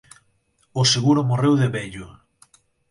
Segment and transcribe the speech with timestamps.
[0.81, 2.07] O seguro morreu de vello.